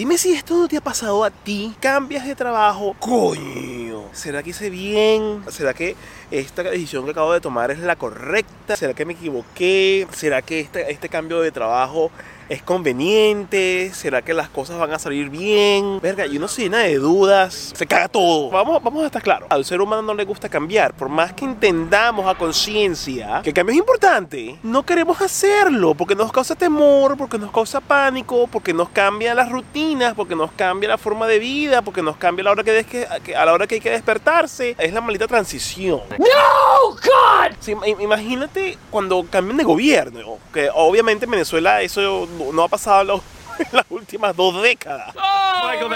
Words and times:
Dime 0.00 0.16
si 0.16 0.32
esto 0.32 0.56
no 0.56 0.66
te 0.66 0.78
ha 0.78 0.80
pasado 0.80 1.22
a 1.24 1.30
ti. 1.30 1.74
Cambias 1.78 2.26
de 2.26 2.34
trabajo. 2.34 2.96
Coño. 2.98 4.04
¿Será 4.12 4.42
que 4.42 4.48
hice 4.48 4.70
bien? 4.70 5.44
¿Será 5.50 5.74
que 5.74 5.94
esta 6.30 6.62
decisión 6.62 7.04
que 7.04 7.10
acabo 7.10 7.34
de 7.34 7.42
tomar 7.42 7.70
es 7.70 7.80
la 7.80 7.96
correcta? 7.96 8.76
¿Será 8.76 8.94
que 8.94 9.04
me 9.04 9.12
equivoqué? 9.12 10.06
¿Será 10.12 10.40
que 10.40 10.60
este, 10.60 10.90
este 10.90 11.10
cambio 11.10 11.42
de 11.42 11.52
trabajo 11.52 12.10
es 12.50 12.62
conveniente, 12.62 13.92
será 13.94 14.22
que 14.22 14.34
las 14.34 14.48
cosas 14.48 14.78
van 14.78 14.92
a 14.92 14.98
salir 14.98 15.30
bien, 15.30 16.00
verga, 16.00 16.26
y 16.26 16.36
uno 16.36 16.48
se 16.48 16.62
llena 16.62 16.78
de 16.80 16.96
dudas, 16.96 17.72
se 17.74 17.86
caga 17.86 18.08
todo. 18.08 18.50
Vamos, 18.50 18.82
vamos 18.82 19.04
a 19.04 19.06
estar 19.06 19.22
claros, 19.22 19.48
al 19.50 19.64
ser 19.64 19.80
humano 19.80 20.02
no 20.02 20.14
le 20.14 20.24
gusta 20.24 20.48
cambiar, 20.48 20.92
por 20.92 21.08
más 21.08 21.32
que 21.32 21.44
entendamos 21.44 22.26
a 22.26 22.34
conciencia 22.34 23.40
que 23.42 23.50
el 23.50 23.54
cambio 23.54 23.72
es 23.72 23.78
importante, 23.78 24.58
no 24.64 24.84
queremos 24.84 25.20
hacerlo 25.20 25.94
porque 25.94 26.16
nos 26.16 26.32
causa 26.32 26.56
temor, 26.56 27.16
porque 27.16 27.38
nos 27.38 27.52
causa 27.52 27.80
pánico, 27.80 28.48
porque 28.50 28.74
nos 28.74 28.88
cambia 28.88 29.34
las 29.34 29.50
rutinas, 29.50 30.14
porque 30.14 30.34
nos 30.34 30.50
cambia 30.52 30.88
la 30.88 30.98
forma 30.98 31.26
de 31.26 31.38
vida, 31.38 31.82
porque 31.82 32.02
nos 32.02 32.16
cambia 32.16 32.44
la 32.44 32.50
hora 32.50 32.64
que, 32.64 33.06
a 33.36 33.44
la 33.44 33.52
hora 33.52 33.66
que 33.66 33.76
hay 33.76 33.80
que 33.80 33.90
despertarse. 33.90 34.74
Es 34.78 34.92
la 34.92 35.00
maldita 35.00 35.26
transición. 35.28 36.00
No, 36.18 36.90
God. 36.90 38.00
imagínate 38.00 38.76
cuando 38.90 39.24
cambian 39.30 39.56
de 39.56 39.64
gobierno, 39.64 40.38
que 40.52 40.68
obviamente 40.74 41.26
en 41.26 41.30
Venezuela 41.30 41.82
eso 41.82 42.28
no 42.52 42.62
ha 42.64 42.68
pasado 42.68 43.22
en 43.58 43.66
las 43.72 43.86
últimas 43.90 44.34
dos 44.36 44.62
décadas. 44.62 45.14
Oh, 45.16 45.68
Michael 45.68 45.90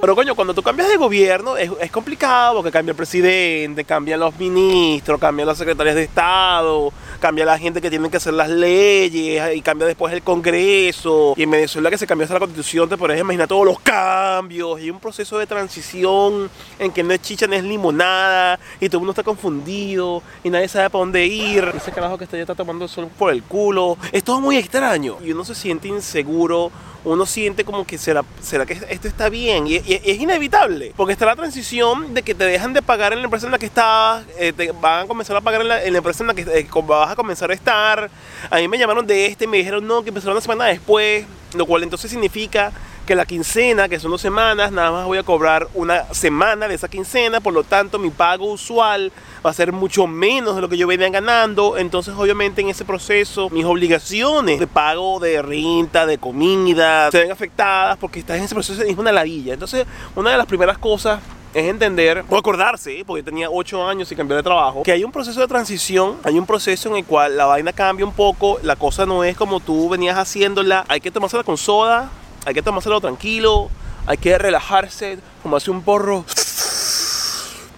pero 0.00 0.14
coño, 0.14 0.34
cuando 0.34 0.54
tú 0.54 0.62
cambias 0.62 0.88
de 0.88 0.96
gobierno 0.96 1.56
es, 1.56 1.70
es, 1.80 1.90
complicado 1.90 2.56
porque 2.56 2.70
cambia 2.70 2.92
el 2.92 2.96
presidente, 2.96 3.84
cambian 3.84 4.20
los 4.20 4.36
ministros, 4.38 5.18
cambian 5.20 5.48
las 5.48 5.58
secretarias 5.58 5.96
de 5.96 6.04
Estado, 6.04 6.92
cambia 7.18 7.44
la 7.44 7.58
gente 7.58 7.80
que 7.80 7.90
tiene 7.90 8.10
que 8.10 8.16
hacer 8.16 8.34
las 8.34 8.48
leyes 8.48 9.56
y 9.56 9.60
cambia 9.62 9.86
después 9.86 10.12
el 10.12 10.22
Congreso. 10.22 11.34
Y 11.36 11.42
en 11.42 11.50
Venezuela 11.50 11.90
que 11.90 11.98
se 11.98 12.06
cambió 12.06 12.24
hasta 12.24 12.34
la 12.34 12.40
constitución, 12.40 12.88
te 12.88 12.96
puedes 12.96 13.20
imaginar 13.20 13.48
todos 13.48 13.64
los 13.64 13.80
cambios 13.80 14.80
y 14.80 14.90
un 14.90 15.00
proceso 15.00 15.38
de 15.38 15.46
transición 15.46 16.50
en 16.78 16.92
que 16.92 17.02
no 17.02 17.12
es 17.12 17.22
chicha, 17.22 17.46
no 17.46 17.54
es 17.54 17.64
limonada 17.64 18.58
y 18.80 18.88
todo 18.88 18.98
el 18.98 19.00
mundo 19.00 19.12
está 19.12 19.22
confundido 19.22 20.22
y 20.44 20.50
nadie 20.50 20.68
sabe 20.68 20.90
para 20.90 21.00
dónde 21.00 21.26
ir. 21.26 21.72
Ese 21.76 21.92
carajo 21.92 22.18
que 22.18 22.24
está 22.24 22.36
ya 22.36 22.42
está 22.42 22.54
tomando 22.54 22.84
el 22.84 22.90
sol 22.90 23.08
por 23.18 23.32
el 23.32 23.42
culo. 23.42 23.96
Es 24.12 24.24
todo 24.24 24.40
muy 24.40 24.56
extraño 24.56 25.16
y 25.24 25.32
uno 25.32 25.44
se 25.44 25.54
siente 25.54 25.88
inseguro 25.88 26.70
uno 27.12 27.26
siente 27.26 27.64
como 27.64 27.86
que 27.86 27.98
será, 27.98 28.24
será 28.40 28.66
que 28.66 28.74
esto 28.88 29.08
está 29.08 29.28
bien 29.28 29.66
y, 29.66 29.76
es 29.76 30.18
inevitable 30.18 30.92
porque 30.96 31.12
está 31.12 31.26
la 31.26 31.36
transición 31.36 32.14
de 32.14 32.22
que 32.22 32.34
te 32.34 32.44
dejan 32.44 32.72
de 32.72 32.82
pagar 32.82 33.12
en 33.12 33.20
la 33.20 33.24
empresa 33.24 33.46
en 33.46 33.52
la 33.52 33.58
que 33.58 33.66
estabas, 33.66 34.24
eh, 34.38 34.52
te 34.52 34.72
van 34.72 35.04
a 35.04 35.06
comenzar 35.06 35.36
a 35.36 35.40
pagar 35.40 35.62
en 35.62 35.68
la, 35.68 35.82
empresa 35.82 36.22
en 36.22 36.28
la 36.28 36.34
que 36.34 36.42
eh, 36.42 36.68
vas 36.86 37.10
a 37.10 37.16
comenzar 37.16 37.50
a 37.50 37.54
estar. 37.54 38.10
A 38.50 38.56
mí 38.56 38.68
me 38.68 38.78
llamaron 38.78 39.06
de 39.06 39.26
este, 39.26 39.46
me 39.46 39.58
dijeron 39.58 39.86
no, 39.86 40.02
que 40.02 40.08
empezaron 40.08 40.32
una 40.32 40.40
semana 40.40 40.66
después, 40.66 41.24
lo 41.54 41.66
cual 41.66 41.82
entonces 41.82 42.10
significa 42.10 42.72
que 43.08 43.14
la 43.14 43.24
quincena, 43.24 43.88
que 43.88 43.98
son 43.98 44.10
dos 44.10 44.20
semanas, 44.20 44.70
nada 44.70 44.90
más 44.90 45.06
voy 45.06 45.16
a 45.16 45.22
cobrar 45.22 45.66
una 45.72 46.12
semana 46.12 46.68
de 46.68 46.74
esa 46.74 46.88
quincena, 46.88 47.40
por 47.40 47.54
lo 47.54 47.64
tanto 47.64 47.98
mi 47.98 48.10
pago 48.10 48.52
usual 48.52 49.10
va 49.44 49.48
a 49.48 49.54
ser 49.54 49.72
mucho 49.72 50.06
menos 50.06 50.56
de 50.56 50.60
lo 50.60 50.68
que 50.68 50.76
yo 50.76 50.86
venía 50.86 51.08
ganando, 51.08 51.78
entonces 51.78 52.12
obviamente 52.14 52.60
en 52.60 52.68
ese 52.68 52.84
proceso 52.84 53.48
mis 53.48 53.64
obligaciones 53.64 54.60
de 54.60 54.66
pago 54.66 55.20
de 55.20 55.40
renta, 55.40 56.04
de 56.04 56.18
comida, 56.18 57.10
se 57.10 57.20
ven 57.20 57.32
afectadas 57.32 57.96
porque 57.96 58.18
estás 58.20 58.36
en 58.36 58.44
ese 58.44 58.54
proceso 58.54 58.82
es 58.82 58.98
una 58.98 59.10
ladilla. 59.10 59.54
Entonces 59.54 59.86
una 60.14 60.32
de 60.32 60.36
las 60.36 60.46
primeras 60.46 60.76
cosas 60.76 61.18
es 61.54 61.64
entender 61.64 62.26
o 62.28 62.36
acordarse, 62.36 63.04
porque 63.06 63.22
tenía 63.22 63.48
8 63.48 63.88
años 63.88 64.12
y 64.12 64.16
cambié 64.16 64.36
de 64.36 64.42
trabajo, 64.42 64.82
que 64.82 64.92
hay 64.92 65.02
un 65.02 65.12
proceso 65.12 65.40
de 65.40 65.48
transición, 65.48 66.18
hay 66.24 66.38
un 66.38 66.44
proceso 66.44 66.90
en 66.90 66.96
el 66.96 67.06
cual 67.06 67.38
la 67.38 67.46
vaina 67.46 67.72
cambia 67.72 68.04
un 68.04 68.12
poco, 68.12 68.58
la 68.62 68.76
cosa 68.76 69.06
no 69.06 69.24
es 69.24 69.34
como 69.34 69.60
tú 69.60 69.88
venías 69.88 70.18
haciéndola, 70.18 70.84
hay 70.88 71.00
que 71.00 71.10
tomársela 71.10 71.42
con 71.42 71.56
soda, 71.56 72.10
hay 72.48 72.54
que 72.54 72.62
tomárselo 72.62 72.98
tranquilo, 72.98 73.68
hay 74.06 74.16
que 74.16 74.38
relajarse, 74.38 75.18
tomarse 75.42 75.70
un 75.70 75.82
porro 75.82 76.24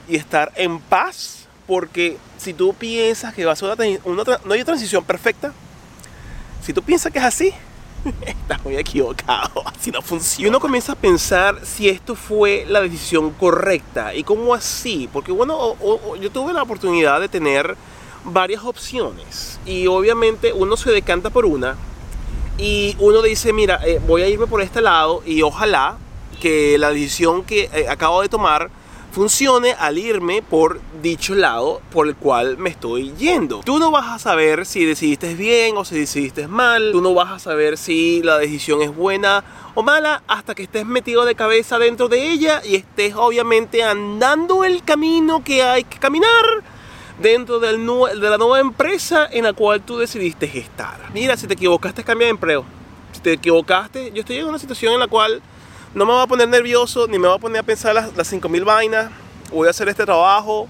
y 0.08 0.14
estar 0.14 0.52
en 0.54 0.78
paz, 0.78 1.48
porque 1.66 2.18
si 2.38 2.54
tú 2.54 2.72
piensas 2.72 3.34
que 3.34 3.44
va 3.44 3.52
a 3.52 3.56
ser 3.56 3.76
una, 4.04 4.24
no 4.44 4.54
hay 4.54 4.62
transición 4.62 5.02
perfecta, 5.02 5.52
si 6.62 6.72
tú 6.72 6.82
piensas 6.82 7.12
que 7.12 7.18
es 7.18 7.24
así, 7.24 7.52
estás 8.20 8.64
muy 8.64 8.76
equivocado, 8.76 9.64
así 9.66 9.90
no 9.90 10.02
funciona. 10.02 10.46
Y 10.46 10.48
uno 10.48 10.60
comienza 10.60 10.92
a 10.92 10.96
pensar 10.96 11.66
si 11.66 11.88
esto 11.88 12.14
fue 12.14 12.64
la 12.68 12.80
decisión 12.80 13.30
correcta. 13.30 14.14
Y 14.14 14.22
cómo 14.22 14.54
así, 14.54 15.08
porque 15.12 15.32
bueno, 15.32 15.74
yo 16.20 16.30
tuve 16.30 16.52
la 16.52 16.62
oportunidad 16.62 17.20
de 17.20 17.28
tener 17.28 17.76
varias 18.22 18.62
opciones. 18.62 19.58
Y 19.66 19.88
obviamente 19.88 20.52
uno 20.52 20.76
se 20.76 20.92
decanta 20.92 21.30
por 21.30 21.44
una 21.44 21.76
y 22.60 22.94
uno 22.98 23.22
dice, 23.22 23.52
mira, 23.52 23.80
eh, 23.84 24.00
voy 24.06 24.22
a 24.22 24.28
irme 24.28 24.46
por 24.46 24.60
este 24.60 24.82
lado 24.82 25.22
y 25.24 25.40
ojalá 25.42 25.96
que 26.40 26.76
la 26.78 26.90
decisión 26.90 27.42
que 27.44 27.70
eh, 27.72 27.86
acabo 27.88 28.20
de 28.20 28.28
tomar 28.28 28.70
funcione 29.12 29.72
al 29.72 29.98
irme 29.98 30.42
por 30.42 30.80
dicho 31.02 31.34
lado 31.34 31.80
por 31.90 32.06
el 32.06 32.14
cual 32.14 32.58
me 32.58 32.70
estoy 32.70 33.12
yendo. 33.18 33.60
Tú 33.64 33.78
no 33.78 33.90
vas 33.90 34.08
a 34.08 34.18
saber 34.18 34.66
si 34.66 34.84
decidiste 34.84 35.34
bien 35.34 35.76
o 35.76 35.84
si 35.84 35.98
decidiste 35.98 36.46
mal. 36.46 36.92
Tú 36.92 37.00
no 37.00 37.14
vas 37.14 37.32
a 37.32 37.38
saber 37.38 37.76
si 37.76 38.22
la 38.22 38.38
decisión 38.38 38.82
es 38.82 38.94
buena 38.94 39.42
o 39.74 39.82
mala 39.82 40.22
hasta 40.28 40.54
que 40.54 40.62
estés 40.62 40.86
metido 40.86 41.24
de 41.24 41.34
cabeza 41.34 41.78
dentro 41.78 42.08
de 42.08 42.30
ella 42.30 42.62
y 42.64 42.76
estés 42.76 43.14
obviamente 43.16 43.82
andando 43.82 44.64
el 44.64 44.84
camino 44.84 45.42
que 45.42 45.62
hay 45.62 45.84
que 45.84 45.98
caminar 45.98 46.28
dentro 47.20 47.58
del 47.58 47.86
de 47.86 48.30
la 48.30 48.38
nueva 48.38 48.60
empresa 48.60 49.28
en 49.30 49.44
la 49.44 49.52
cual 49.52 49.82
tú 49.82 49.98
decidiste 49.98 50.46
estar. 50.58 50.98
Mira, 51.12 51.36
si 51.36 51.46
te 51.46 51.54
equivocaste, 51.54 52.02
cambia 52.02 52.26
de 52.26 52.30
empleo. 52.30 52.64
Si 53.12 53.20
te 53.20 53.32
equivocaste, 53.32 54.12
yo 54.12 54.20
estoy 54.20 54.38
en 54.38 54.46
una 54.46 54.58
situación 54.58 54.94
en 54.94 55.00
la 55.00 55.08
cual 55.08 55.42
no 55.94 56.06
me 56.06 56.12
voy 56.12 56.22
a 56.22 56.26
poner 56.26 56.48
nervioso 56.48 57.06
ni 57.06 57.18
me 57.18 57.28
voy 57.28 57.36
a 57.36 57.40
poner 57.40 57.60
a 57.60 57.62
pensar 57.62 57.94
las, 57.94 58.16
las 58.16 58.28
5000 58.28 58.64
vainas. 58.64 59.10
Voy 59.52 59.66
a 59.66 59.70
hacer 59.70 59.88
este 59.88 60.04
trabajo, 60.04 60.68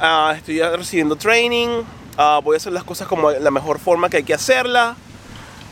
uh, 0.00 0.30
estoy 0.30 0.60
recibiendo 0.60 1.16
training, 1.16 1.68
uh, 1.68 2.42
voy 2.42 2.54
a 2.54 2.56
hacer 2.56 2.72
las 2.72 2.84
cosas 2.84 3.06
como 3.06 3.30
la 3.30 3.50
mejor 3.50 3.78
forma 3.78 4.08
que 4.08 4.18
hay 4.18 4.24
que 4.24 4.34
hacerla. 4.34 4.96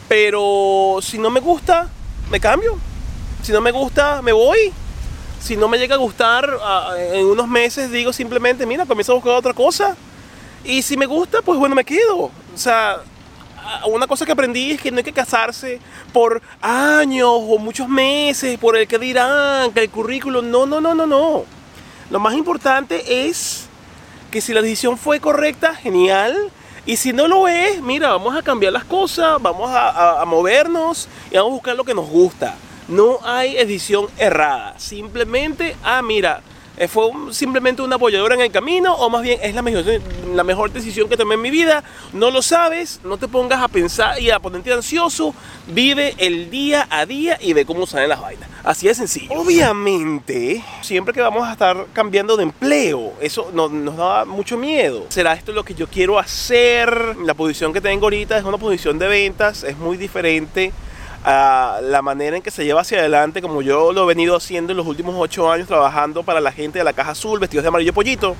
Pero 0.09 0.99
si 1.00 1.19
no 1.19 1.31
me 1.31 1.41
gusta, 1.41 1.89
me 2.31 2.39
cambio. 2.39 2.78
Si 3.43 3.53
no 3.53 3.60
me 3.60 3.72
gusta, 3.72 4.22
me 4.22 4.33
voy 4.33 4.72
si 5.43 5.56
no 5.56 5.66
me 5.66 5.77
llega 5.77 5.97
a 5.97 5.99
gustar 5.99 6.49
uh, 6.54 6.94
en 6.94 7.27
unos 7.27 7.49
meses, 7.49 7.91
digo 7.91 8.12
simplemente, 8.12 8.65
mira, 8.65 8.87
comienzo 8.87 9.10
a 9.10 9.15
buscar 9.16 9.33
otra 9.33 9.53
cosa. 9.53 9.97
Y 10.65 10.83
si 10.83 10.97
me 10.97 11.06
gusta, 11.06 11.43
pues 11.43 11.59
bueno, 11.59 11.75
me 11.75 11.84
quedo. 11.84 12.17
O 12.25 12.33
sea, 12.56 13.03
una 13.87 14.06
cosa 14.06 14.25
que 14.25 14.33
aprendí 14.33 14.73
es 14.73 14.81
que 14.81 14.91
no 14.91 14.99
hay 14.99 15.05
que 15.05 15.12
casarse 15.12 15.81
por 16.12 16.43
años 16.61 17.31
o 17.31 17.59
muchos 17.59 17.89
meses, 17.89 18.59
por 18.59 18.77
el 18.77 18.87
que 18.87 18.99
dirán, 18.99 19.72
que 19.72 19.81
el 19.81 19.91
currículum. 19.91 20.51
No, 20.51 20.67
no, 20.67 20.81
no, 20.81 20.95
no, 20.95 21.06
no. 21.06 21.45
Lo 22.11 22.21
más 22.21 22.34
importante 22.34 23.28
es 23.28 23.67
que 24.31 24.41
si 24.41 24.53
la 24.53 24.62
decisión 24.62 24.99
fue 24.99 25.21
correcta, 25.21 25.75
genial. 25.75 26.51
Y 26.84 26.97
si 26.97 27.12
no 27.12 27.28
lo 27.28 27.47
es, 27.47 27.81
mira, 27.81 28.11
vamos 28.11 28.34
a 28.37 28.43
cambiar 28.43 28.72
las 28.72 28.84
cosas, 28.84 29.41
vamos 29.41 29.71
a, 29.71 30.21
a 30.21 30.25
movernos 30.25 31.09
y 31.31 31.37
vamos 31.37 31.51
a 31.51 31.55
buscar 31.55 31.77
lo 31.77 31.84
que 31.84 31.95
nos 31.95 32.09
gusta. 32.09 32.56
No 32.89 33.19
hay 33.25 33.56
edición 33.56 34.09
errada. 34.19 34.75
Simplemente, 34.78 35.77
ah, 35.84 36.03
mira, 36.03 36.43
eh, 36.78 36.88
¿Fue 36.88 37.10
simplemente 37.31 37.83
una 37.83 37.97
apoyadora 37.97 38.34
en 38.34 38.41
el 38.41 38.50
camino 38.50 38.94
o 38.94 39.10
más 39.10 39.22
bien 39.22 39.38
es 39.43 39.55
la 39.55 39.62
mejor, 39.62 39.84
la 40.34 40.43
mejor 40.43 40.72
decisión 40.72 41.09
que 41.09 41.16
tomé 41.16 41.34
en 41.34 41.43
mi 41.43 41.50
vida? 41.50 41.84
No 42.12 42.31
lo 42.31 42.41
sabes, 42.41 43.00
no 43.05 43.19
te 43.19 43.28
pongas 43.28 43.62
a 43.62 43.69
pensar 43.69 44.21
y 44.21 44.31
a 44.31 44.38
ponerte 44.38 44.72
ansioso, 44.72 45.34
vive 45.66 46.15
el 46.19 46.50
día 46.50 46.87
a 46.91 47.05
día 47.05 47.38
y 47.41 47.53
ve 47.53 47.66
cómo 47.66 47.87
salen 47.87 48.09
las 48.09 48.21
vainas. 48.21 48.49
Así 48.65 48.87
de 48.87 48.94
sencillo. 48.94 49.33
Obviamente, 49.33 50.65
siempre 50.81 51.12
que 51.12 51.21
vamos 51.21 51.47
a 51.47 51.53
estar 51.53 51.87
cambiando 51.93 52.37
de 52.37 52.44
empleo, 52.44 53.12
eso 53.21 53.50
nos, 53.53 53.71
nos 53.71 53.97
da 53.97 54.25
mucho 54.25 54.56
miedo. 54.56 55.06
¿Será 55.09 55.34
esto 55.34 55.53
lo 55.53 55.65
que 55.65 55.75
yo 55.75 55.87
quiero 55.89 56.19
hacer? 56.19 57.16
La 57.19 57.34
posición 57.34 57.72
que 57.72 57.81
tengo 57.81 58.06
ahorita 58.06 58.39
es 58.39 58.44
una 58.44 58.59
posición 58.59 58.99
de 58.99 59.09
ventas, 59.09 59.62
es 59.65 59.77
muy 59.77 59.97
diferente 59.97 60.72
a 61.25 61.81
la 61.83 62.03
manera 62.03 62.37
en 62.37 62.43
que 62.43 62.50
se 62.50 62.65
lleva 62.65 62.80
hacia 62.80 62.98
adelante, 62.98 63.42
como 63.42 63.63
yo 63.63 63.92
lo 63.92 64.04
he 64.04 64.07
venido 64.07 64.36
haciendo 64.36 64.72
en 64.72 64.77
los 64.77 64.86
últimos 64.86 65.15
ocho 65.19 65.51
años 65.51 65.69
trabajando 65.69 66.22
para 66.22 66.41
la 66.41 66.53
gente 66.53 66.78
de 66.78 66.84
la 66.84 66.92
Caja 66.92 67.13
Azul, 67.13 67.39
vestidos 67.39 67.63
de 67.63 67.69
amarillo 67.69 67.92
pollito. 67.92 68.36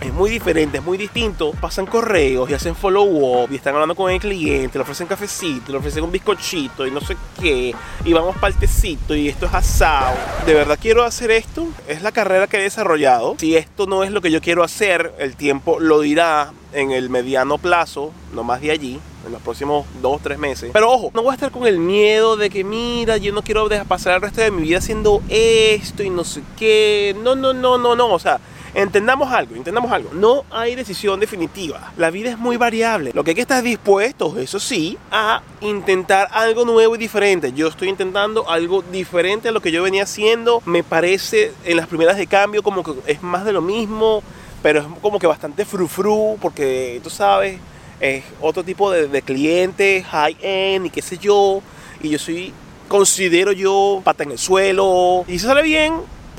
Es 0.00 0.12
muy 0.12 0.30
diferente, 0.30 0.78
es 0.78 0.84
muy 0.84 0.96
distinto. 0.96 1.52
Pasan 1.60 1.86
correos 1.86 2.48
y 2.48 2.54
hacen 2.54 2.76
follow-up 2.76 3.50
y 3.50 3.56
están 3.56 3.74
hablando 3.74 3.96
con 3.96 4.10
el 4.12 4.20
cliente, 4.20 4.78
le 4.78 4.82
ofrecen 4.82 5.08
cafecito, 5.08 5.72
le 5.72 5.78
ofrecen 5.78 6.04
un 6.04 6.12
bizcochito 6.12 6.86
y 6.86 6.90
no 6.92 7.00
sé 7.00 7.16
qué. 7.40 7.74
Y 8.04 8.12
vamos 8.12 8.36
para 8.36 8.52
el 8.52 8.58
tecito 8.58 9.16
y 9.16 9.28
esto 9.28 9.46
es 9.46 9.54
asado. 9.54 10.16
¿De 10.46 10.54
verdad 10.54 10.78
quiero 10.80 11.02
hacer 11.02 11.32
esto? 11.32 11.66
Es 11.88 12.02
la 12.02 12.12
carrera 12.12 12.46
que 12.46 12.58
he 12.58 12.62
desarrollado. 12.62 13.34
Si 13.38 13.56
esto 13.56 13.86
no 13.86 14.04
es 14.04 14.12
lo 14.12 14.20
que 14.20 14.30
yo 14.30 14.40
quiero 14.40 14.62
hacer, 14.62 15.14
el 15.18 15.34
tiempo 15.34 15.80
lo 15.80 16.00
dirá 16.00 16.52
en 16.72 16.92
el 16.92 17.10
mediano 17.10 17.58
plazo, 17.58 18.12
no 18.34 18.44
más 18.44 18.60
de 18.60 18.70
allí 18.70 19.00
en 19.26 19.32
los 19.32 19.42
próximos 19.42 19.84
dos, 20.00 20.20
tres 20.22 20.38
meses. 20.38 20.70
Pero 20.72 20.92
ojo, 20.92 21.10
no 21.12 21.22
voy 21.22 21.32
a 21.32 21.34
estar 21.34 21.50
con 21.50 21.66
el 21.66 21.78
miedo 21.78 22.36
de 22.36 22.50
que, 22.50 22.62
mira, 22.62 23.16
yo 23.16 23.32
no 23.32 23.42
quiero 23.42 23.68
pasar 23.86 24.14
el 24.14 24.22
resto 24.22 24.42
de 24.42 24.52
mi 24.52 24.62
vida 24.62 24.78
haciendo 24.78 25.22
esto 25.28 26.04
y 26.04 26.10
no 26.10 26.22
sé 26.22 26.42
qué. 26.56 27.16
No, 27.22 27.34
no, 27.34 27.52
no, 27.52 27.78
no, 27.78 27.96
no. 27.96 28.12
O 28.12 28.18
sea, 28.18 28.38
Entendamos 28.74 29.32
algo, 29.32 29.54
entendamos 29.54 29.90
algo. 29.90 30.10
No 30.12 30.44
hay 30.50 30.74
decisión 30.74 31.20
definitiva. 31.20 31.92
La 31.96 32.10
vida 32.10 32.30
es 32.30 32.38
muy 32.38 32.56
variable. 32.56 33.12
Lo 33.14 33.24
que 33.24 33.30
hay 33.30 33.34
que 33.34 33.42
estar 33.42 33.62
dispuesto, 33.62 34.38
eso 34.38 34.60
sí, 34.60 34.98
a 35.10 35.42
intentar 35.60 36.28
algo 36.32 36.64
nuevo 36.64 36.94
y 36.94 36.98
diferente. 36.98 37.52
Yo 37.52 37.68
estoy 37.68 37.88
intentando 37.88 38.48
algo 38.48 38.82
diferente 38.82 39.48
a 39.48 39.52
lo 39.52 39.60
que 39.60 39.72
yo 39.72 39.82
venía 39.82 40.02
haciendo. 40.02 40.62
Me 40.66 40.82
parece 40.82 41.52
en 41.64 41.76
las 41.76 41.86
primeras 41.86 42.16
de 42.16 42.26
cambio 42.26 42.62
como 42.62 42.82
que 42.82 42.92
es 43.06 43.22
más 43.22 43.44
de 43.44 43.52
lo 43.52 43.62
mismo, 43.62 44.22
pero 44.62 44.80
es 44.80 44.86
como 45.00 45.18
que 45.18 45.26
bastante 45.26 45.64
frufru 45.64 46.36
porque 46.40 47.00
tú 47.02 47.10
sabes, 47.10 47.58
es 48.00 48.24
otro 48.40 48.62
tipo 48.64 48.90
de, 48.90 49.08
de 49.08 49.22
cliente, 49.22 50.04
high 50.04 50.36
end 50.40 50.86
y 50.86 50.90
qué 50.90 51.02
sé 51.02 51.16
yo. 51.16 51.62
Y 52.02 52.10
yo 52.10 52.18
soy, 52.18 52.52
considero 52.86 53.52
yo, 53.52 54.02
pata 54.04 54.24
en 54.24 54.32
el 54.32 54.38
suelo. 54.38 55.24
Y 55.26 55.32
si 55.32 55.46
sale 55.46 55.62
bien, 55.62 55.94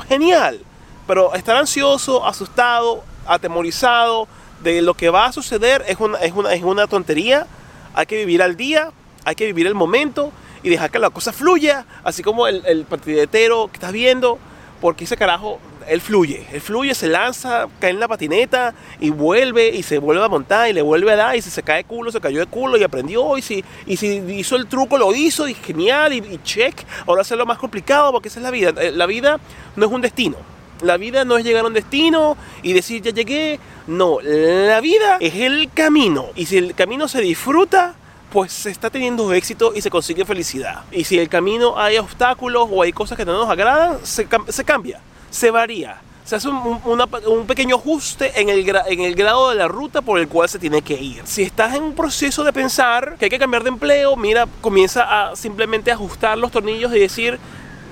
genial 0.07 0.61
pero 1.09 1.33
estar 1.33 1.57
ansioso, 1.57 2.23
asustado, 2.23 3.03
atemorizado 3.25 4.27
de 4.61 4.83
lo 4.83 4.93
que 4.93 5.09
va 5.09 5.25
a 5.25 5.31
suceder 5.31 5.83
es 5.87 5.99
una, 5.99 6.19
es 6.19 6.33
una, 6.33 6.53
es 6.53 6.61
una 6.61 6.85
tontería. 6.85 7.47
Hay 7.95 8.05
que 8.05 8.17
vivir 8.17 8.43
al 8.43 8.55
día, 8.55 8.91
hay 9.25 9.33
que 9.33 9.47
vivir 9.47 9.65
el 9.65 9.73
momento 9.73 10.31
y 10.61 10.69
dejar 10.69 10.91
que 10.91 10.99
la 10.99 11.09
cosa 11.09 11.33
fluya, 11.33 11.87
así 12.03 12.21
como 12.21 12.45
el, 12.45 12.63
el 12.67 12.85
partidetero 12.85 13.69
que 13.69 13.77
estás 13.77 13.91
viendo, 13.91 14.37
porque 14.81 15.05
ese 15.05 15.17
carajo, 15.17 15.57
él 15.87 15.99
fluye, 15.99 16.45
él 16.53 16.61
fluye, 16.61 16.93
se 16.93 17.07
lanza, 17.07 17.65
cae 17.79 17.89
en 17.89 17.99
la 17.99 18.07
patineta 18.07 18.75
y 18.99 19.09
vuelve 19.09 19.69
y 19.69 19.81
se 19.81 19.97
vuelve 19.97 20.23
a 20.23 20.29
montar 20.29 20.69
y 20.69 20.73
le 20.73 20.83
vuelve 20.83 21.11
a 21.13 21.15
dar 21.15 21.35
y 21.35 21.41
si 21.41 21.49
se 21.49 21.63
cae 21.63 21.77
de 21.77 21.83
culo, 21.85 22.11
se 22.11 22.21
cayó 22.21 22.39
de 22.39 22.45
culo 22.45 22.77
y 22.77 22.83
aprendió 22.83 23.35
y 23.35 23.41
si, 23.41 23.65
y 23.87 23.97
si 23.97 24.17
hizo 24.27 24.55
el 24.55 24.67
truco, 24.67 24.95
lo 24.99 25.11
hizo 25.15 25.47
y 25.47 25.55
genial 25.55 26.13
y, 26.13 26.17
y 26.17 26.39
check, 26.43 26.85
ahora 27.07 27.23
hace 27.23 27.35
lo 27.35 27.47
más 27.47 27.57
complicado 27.57 28.11
porque 28.11 28.27
esa 28.27 28.37
es 28.37 28.43
la 28.43 28.51
vida, 28.51 28.73
Eh, 28.79 28.91
la 28.91 29.07
vida 29.07 29.39
no 29.75 29.87
es 29.87 29.91
un 29.91 30.01
destino, 30.01 30.37
la 30.81 30.97
vida 30.97 31.25
no 31.25 31.37
es 31.37 31.45
llegar 31.45 31.63
a 31.63 31.67
un 31.67 31.73
destino 31.73 32.37
y 32.63 32.73
decir 32.73 33.01
ya 33.01 33.11
llegué. 33.11 33.59
No, 33.87 34.19
la 34.21 34.79
vida 34.81 35.17
es 35.19 35.35
el 35.35 35.69
camino. 35.73 36.27
Y 36.35 36.45
si 36.45 36.57
el 36.57 36.75
camino 36.75 37.07
se 37.07 37.21
disfruta, 37.21 37.95
pues 38.31 38.51
se 38.53 38.69
está 38.69 38.89
teniendo 38.89 39.33
éxito 39.33 39.73
y 39.75 39.81
se 39.81 39.89
consigue 39.89 40.25
felicidad. 40.25 40.83
Y 40.91 41.03
si 41.03 41.17
el 41.17 41.29
camino 41.29 41.77
hay 41.79 41.97
obstáculos 41.97 42.67
o 42.71 42.83
hay 42.83 42.91
cosas 42.93 43.17
que 43.17 43.25
no 43.25 43.33
nos 43.33 43.49
agradan, 43.49 43.97
se, 44.03 44.29
cam- 44.29 44.49
se 44.49 44.63
cambia, 44.63 44.99
se 45.31 45.49
varía. 45.51 46.01
Se 46.25 46.35
hace 46.35 46.47
un, 46.47 47.47
pequeño 47.47 47.77
ajuste 47.77 48.39
en 48.39 48.49
el, 48.49 48.59
en 48.85 48.99
el 48.99 49.15
grado 49.15 49.49
de 49.49 49.55
la 49.55 49.67
ruta 49.67 50.03
por 50.03 50.19
el 50.19 50.27
cual 50.27 50.47
se 50.47 50.59
tiene 50.59 50.83
que 50.83 50.93
ir. 50.93 51.23
Si 51.25 51.41
estás 51.41 51.73
en 51.73 51.81
un 51.81 51.95
proceso 51.95 52.43
de 52.43 52.53
pensar 52.53 53.15
que 53.17 53.25
hay 53.25 53.31
que 53.31 53.39
cambiar 53.39 53.63
de 53.63 53.69
empleo, 53.69 54.15
mira, 54.15 54.47
comienza 54.61 55.29
a 55.31 55.35
simplemente 55.35 55.91
ajustar 55.91 56.37
los 56.37 56.51
tornillos 56.51 56.93
y 56.95 56.99
decir, 56.99 57.39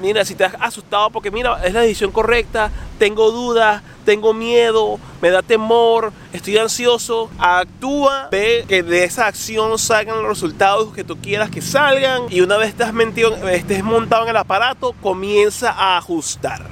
mira, 0.01 0.23
si 0.25 0.35
te 0.35 0.45
asustado 0.45 1.09
porque 1.09 1.31
mira, 1.31 1.59
es 1.65 1.73
la 1.73 1.81
decisión 1.81 2.11
correcta, 2.11 2.71
tengo 2.99 3.31
dudas, 3.31 3.81
tengo 4.05 4.33
miedo, 4.33 4.99
me 5.21 5.29
da 5.29 5.41
temor, 5.41 6.11
estoy 6.33 6.57
ansioso, 6.57 7.29
actúa, 7.39 8.29
ve 8.31 8.65
que 8.67 8.83
de 8.83 9.03
esa 9.03 9.27
acción 9.27 9.77
salgan 9.77 10.17
los 10.17 10.27
resultados 10.27 10.93
que 10.93 11.03
tú 11.03 11.17
quieras 11.17 11.49
que 11.49 11.61
salgan 11.61 12.23
y 12.29 12.41
una 12.41 12.57
vez 12.57 12.69
estés, 12.69 13.83
montado 13.83 14.23
en 14.23 14.29
el 14.29 14.37
aparato, 14.37 14.93
comienza 15.01 15.71
a 15.71 15.97
ajustar. 15.97 16.65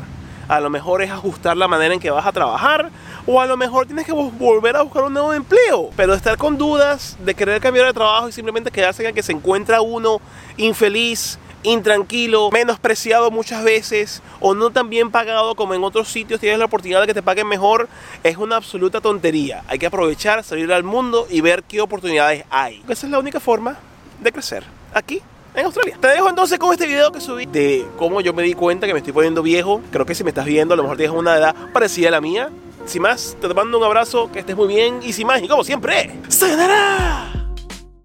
A 0.47 0.59
lo 0.59 0.69
mejor 0.69 1.01
es 1.01 1.09
ajustar 1.09 1.57
la 1.57 1.67
manera 1.67 1.93
en 1.93 1.99
que 1.99 2.11
vas 2.11 2.25
a 2.25 2.31
trabajar 2.31 2.91
o 3.25 3.41
a 3.41 3.47
lo 3.47 3.57
mejor 3.57 3.87
tienes 3.87 4.05
que 4.05 4.13
vol- 4.13 4.31
volver 4.37 4.75
a 4.75 4.83
buscar 4.83 5.03
un 5.05 5.13
nuevo 5.13 5.33
empleo. 5.33 5.89
Pero 5.97 6.13
estar 6.13 6.37
con 6.37 6.55
dudas 6.59 7.17
de 7.25 7.33
querer 7.33 7.59
cambiar 7.59 7.87
de 7.87 7.93
trabajo 7.93 8.29
y 8.29 8.31
simplemente 8.31 8.69
quedarse 8.69 9.01
en 9.01 9.09
el 9.09 9.15
que 9.15 9.23
se 9.23 9.31
encuentra 9.31 9.81
uno 9.81 10.21
infeliz, 10.57 11.39
intranquilo, 11.65 12.49
menospreciado 12.51 13.31
muchas 13.31 13.63
veces 13.63 14.21
o 14.39 14.53
no 14.53 14.69
tan 14.69 14.89
bien 14.89 15.11
pagado 15.11 15.55
como 15.55 15.73
en 15.73 15.83
otros 15.83 16.07
sitios 16.07 16.39
tienes 16.39 16.59
la 16.59 16.65
oportunidad 16.65 17.01
de 17.01 17.07
que 17.07 17.13
te 17.13 17.23
paguen 17.23 17.47
mejor, 17.47 17.87
es 18.23 18.37
una 18.37 18.55
absoluta 18.55 19.01
tontería. 19.01 19.63
Hay 19.67 19.79
que 19.79 19.85
aprovechar, 19.85 20.43
salir 20.43 20.71
al 20.71 20.83
mundo 20.83 21.27
y 21.29 21.41
ver 21.41 21.63
qué 21.63 21.81
oportunidades 21.81 22.45
hay. 22.49 22.83
Esa 22.87 23.05
es 23.07 23.11
la 23.11 23.19
única 23.19 23.39
forma 23.39 23.77
de 24.21 24.31
crecer 24.31 24.63
aquí 24.93 25.21
en 25.53 25.65
Australia. 25.65 25.97
Te 25.99 26.07
dejo 26.07 26.29
entonces 26.29 26.59
con 26.59 26.71
este 26.71 26.87
video 26.87 27.11
que 27.11 27.21
subí 27.21 27.45
de 27.45 27.85
cómo 27.97 28.21
yo 28.21 28.33
me 28.33 28.43
di 28.43 28.53
cuenta 28.53 28.87
que 28.87 28.93
me 28.93 28.99
estoy 28.99 29.13
poniendo 29.13 29.41
viejo. 29.41 29.81
Creo 29.91 30.05
que 30.05 30.15
si 30.15 30.23
me 30.23 30.29
estás 30.29 30.45
viendo, 30.45 30.73
a 30.73 30.77
lo 30.77 30.83
mejor 30.83 30.97
tienes 30.97 31.15
una 31.15 31.35
edad 31.35 31.55
parecida 31.73 32.09
a 32.09 32.11
la 32.11 32.21
mía. 32.21 32.49
Sin 32.85 33.01
más, 33.01 33.35
te 33.41 33.51
mando 33.53 33.79
un 33.79 33.83
abrazo, 33.83 34.31
que 34.31 34.39
estés 34.39 34.55
muy 34.55 34.67
bien 34.67 34.99
y 35.01 35.11
sin 35.11 35.25
más, 35.25 35.41
y 35.41 35.47
como 35.47 35.63
siempre, 35.63 36.19
¡Sayonara! 36.27 37.34